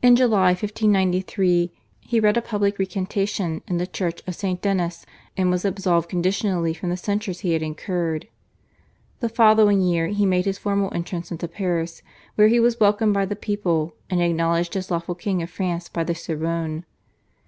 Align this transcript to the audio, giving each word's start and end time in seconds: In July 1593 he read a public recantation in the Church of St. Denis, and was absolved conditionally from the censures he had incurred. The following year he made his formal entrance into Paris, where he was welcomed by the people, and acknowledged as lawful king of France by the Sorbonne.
In 0.00 0.14
July 0.14 0.50
1593 0.50 1.72
he 1.98 2.20
read 2.20 2.36
a 2.36 2.40
public 2.40 2.78
recantation 2.78 3.62
in 3.66 3.78
the 3.78 3.86
Church 3.88 4.22
of 4.28 4.36
St. 4.36 4.62
Denis, 4.62 5.04
and 5.36 5.50
was 5.50 5.64
absolved 5.64 6.08
conditionally 6.08 6.72
from 6.72 6.90
the 6.90 6.96
censures 6.96 7.40
he 7.40 7.52
had 7.52 7.60
incurred. 7.60 8.28
The 9.18 9.28
following 9.28 9.80
year 9.80 10.06
he 10.06 10.24
made 10.24 10.44
his 10.44 10.58
formal 10.58 10.94
entrance 10.94 11.32
into 11.32 11.48
Paris, 11.48 12.00
where 12.36 12.46
he 12.46 12.60
was 12.60 12.78
welcomed 12.78 13.14
by 13.14 13.26
the 13.26 13.34
people, 13.34 13.96
and 14.08 14.22
acknowledged 14.22 14.76
as 14.76 14.88
lawful 14.88 15.16
king 15.16 15.42
of 15.42 15.50
France 15.50 15.88
by 15.88 16.04
the 16.04 16.14
Sorbonne. 16.14 16.84